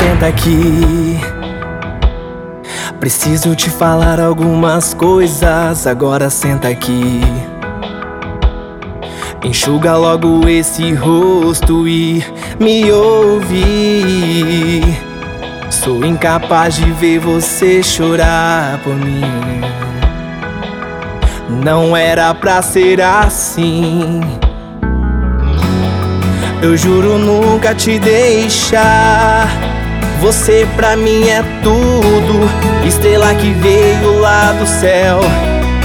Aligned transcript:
senta 0.00 0.26
aqui. 0.28 1.20
Preciso 2.98 3.54
te 3.54 3.68
falar 3.68 4.18
algumas 4.18 4.94
coisas, 4.94 5.86
agora 5.86 6.30
senta 6.30 6.68
aqui. 6.68 7.20
Enxuga 9.44 9.96
logo 9.96 10.48
esse 10.48 10.94
rosto 10.94 11.86
e 11.86 12.24
me 12.58 12.90
ouve. 12.90 14.82
Sou 15.70 16.04
incapaz 16.04 16.76
de 16.76 16.90
ver 16.92 17.18
você 17.18 17.82
chorar 17.82 18.78
por 18.82 18.94
mim. 18.94 19.20
Não 21.48 21.96
era 21.96 22.34
pra 22.34 22.62
ser 22.62 23.02
assim. 23.02 24.20
Eu 26.62 26.76
juro 26.76 27.18
nunca 27.18 27.74
te 27.74 27.98
deixar. 27.98 29.69
Você 30.20 30.68
pra 30.76 30.96
mim 30.96 31.28
é 31.28 31.42
tudo. 31.62 32.86
Estrela 32.86 33.34
que 33.34 33.52
veio 33.54 34.18
lá 34.20 34.52
do 34.52 34.66
céu, 34.66 35.20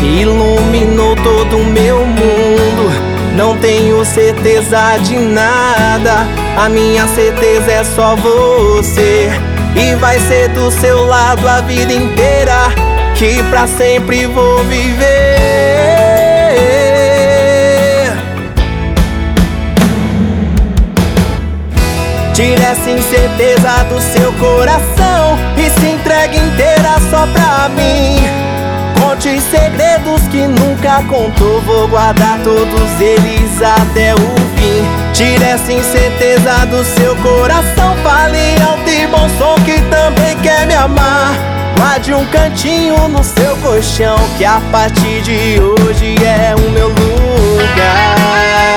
iluminou 0.02 1.16
todo 1.16 1.58
o 1.58 1.64
meu 1.64 2.06
mundo. 2.06 2.92
Não 3.36 3.58
tenho 3.58 4.04
certeza 4.04 4.98
de 4.98 5.18
nada. 5.18 6.28
A 6.58 6.68
minha 6.68 7.08
certeza 7.08 7.72
é 7.72 7.84
só 7.84 8.16
você. 8.16 9.30
E 9.76 9.96
vai 9.96 10.20
ser 10.20 10.50
do 10.50 10.70
seu 10.70 11.06
lado 11.06 11.48
a 11.48 11.62
vida 11.62 11.94
inteira. 11.94 12.68
Que 13.16 13.42
pra 13.44 13.66
sempre 13.68 14.26
vou 14.26 14.58
viver. 14.66 15.95
Tire 22.96 23.08
essa 23.10 23.16
incerteza 23.16 23.84
do 23.90 24.00
seu 24.00 24.32
coração 24.34 25.38
E 25.58 25.70
se 25.70 25.88
entregue 25.88 26.38
inteira 26.38 26.98
só 27.10 27.28
pra 27.28 27.70
mim. 27.70 28.24
Conte 29.00 29.42
segredos 29.42 30.22
que 30.30 30.48
nunca 30.48 31.04
contou 31.04 31.62
Vou 31.62 31.88
guardar 31.88 32.40
todos 32.44 33.02
eles 33.02 33.62
até 33.62 34.14
o 34.14 34.36
fim. 34.56 34.86
Tire 35.14 35.44
essa 35.44 35.74
incerteza 35.74 36.66
do 36.68 36.84
seu 36.86 37.16
coração 37.18 37.96
Fale 38.04 38.62
alto 38.62 38.90
e 38.90 39.08
bom 39.08 39.30
som 39.38 39.56
que 39.64 39.82
também 39.90 40.38
quer 40.42 40.66
me 40.66 40.76
amar. 40.76 41.34
Guarde 41.78 42.14
um 42.14 42.26
cantinho 42.28 43.10
no 43.10 43.24
seu 43.24 43.58
colchão 43.58 44.18
Que 44.38 44.46
a 44.46 44.62
partir 44.72 45.22
de 45.22 45.60
hoje 45.60 46.16
é 46.24 46.56
o 46.56 46.72
meu 46.72 46.88
lugar 46.88 48.75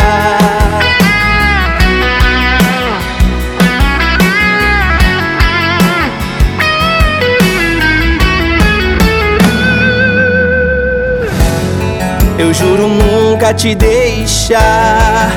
Eu 12.38 12.54
juro 12.54 12.86
nunca 12.86 13.52
te 13.52 13.74
deixar. 13.74 15.32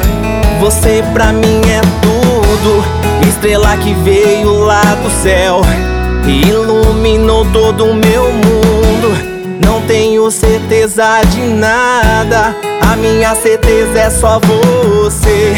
Você 0.59 1.03
pra 1.13 1.33
mim 1.33 1.61
é 1.65 1.81
tudo. 1.99 2.83
Estrela 3.27 3.75
que 3.77 3.93
veio 3.95 4.59
lá 4.59 4.83
do 5.01 5.09
céu 5.09 5.61
e 6.27 6.47
iluminou 6.47 7.43
todo 7.51 7.85
o 7.85 7.95
meu 7.95 8.31
mundo. 8.31 9.17
Não 9.65 9.81
tenho 9.81 10.29
certeza 10.29 11.23
de 11.31 11.41
nada. 11.41 12.55
A 12.81 12.95
minha 12.95 13.33
certeza 13.33 13.99
é 13.99 14.09
só 14.11 14.39
você. 14.39 15.55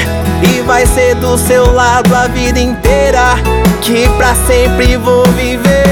E 0.49 0.61
vai 0.61 0.85
ser 0.85 1.15
do 1.15 1.37
seu 1.37 1.73
lado 1.73 2.15
a 2.15 2.27
vida 2.27 2.59
inteira. 2.59 3.35
Que 3.81 4.07
pra 4.17 4.33
sempre 4.47 4.95
vou 4.95 5.25
viver. 5.25 5.82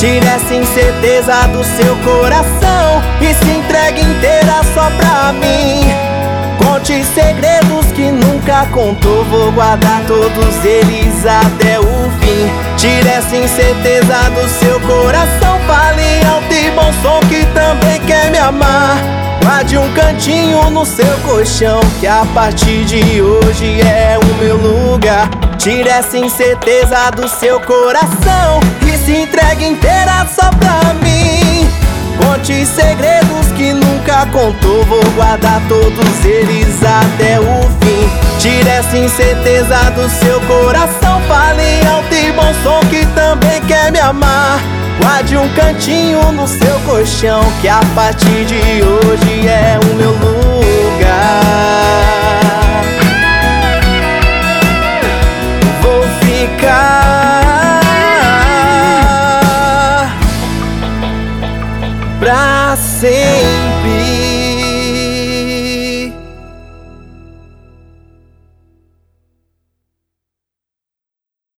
Tire 0.00 0.26
essa 0.26 0.54
incerteza 0.54 1.46
do 1.48 1.62
seu 1.62 1.94
coração 1.96 3.02
E 3.20 3.34
se 3.34 3.50
entregue 3.50 4.00
inteira 4.00 4.62
só 4.72 4.90
pra 4.96 5.30
mim. 5.34 5.84
Conte 6.56 7.04
segredos 7.04 7.84
que 7.94 8.10
nunca 8.10 8.64
contou 8.72 9.22
Vou 9.26 9.52
guardar 9.52 10.00
todos 10.06 10.64
eles 10.64 11.26
até 11.26 11.78
o 11.78 12.10
fim. 12.18 12.50
Tire 12.78 13.10
essa 13.10 13.36
incerteza 13.36 14.30
do 14.30 14.48
seu 14.48 14.80
coração 14.80 15.60
Fale 15.66 16.24
alto 16.32 16.50
e 16.50 16.70
bom 16.70 16.90
som 17.02 17.20
que 17.28 17.44
também 17.52 18.00
quer 18.06 18.30
me 18.30 18.38
amar. 18.38 18.96
Guarde 19.42 19.76
um 19.76 19.92
cantinho 19.92 20.70
no 20.70 20.86
seu 20.86 21.14
colchão 21.26 21.80
Que 22.00 22.06
a 22.06 22.24
partir 22.32 22.86
de 22.86 23.20
hoje 23.20 23.82
é 23.82 24.18
o 24.18 24.34
meu 24.42 24.56
lugar. 24.56 25.28
Tire 25.58 25.90
essa 25.90 26.16
incerteza 26.16 27.10
do 27.10 27.28
seu 27.28 27.60
coração 27.60 28.79
se 29.10 29.16
entregue 29.16 29.66
inteira 29.66 30.24
só 30.32 30.48
pra 30.50 30.94
mim. 31.02 31.68
Conte 32.22 32.64
segredos 32.64 33.50
que 33.56 33.72
nunca 33.72 34.24
contou, 34.26 34.84
vou 34.84 35.02
guardar 35.16 35.60
todos 35.68 36.24
eles 36.24 36.76
até 36.84 37.40
o 37.40 37.60
fim. 37.80 38.08
Tire 38.38 38.68
essa 38.68 38.96
incerteza 38.96 39.90
do 39.96 40.08
seu 40.08 40.40
coração, 40.42 41.20
fale 41.26 41.84
alto 41.88 42.14
e 42.14 42.30
bom 42.32 42.54
som 42.62 42.80
que 42.88 43.04
também 43.06 43.60
quer 43.62 43.90
me 43.90 43.98
amar. 43.98 44.60
Guarde 45.00 45.36
um 45.36 45.48
cantinho 45.54 46.30
no 46.30 46.46
seu 46.46 46.78
colchão, 46.86 47.42
que 47.60 47.68
a 47.68 47.80
partir 47.96 48.44
de 48.44 48.82
hoje 48.82 49.48
é 49.48 49.78
o 49.82 49.94
meu 49.96 50.12
lugar. 50.12 51.79
Pra 63.00 63.08
sempre. 63.08 63.79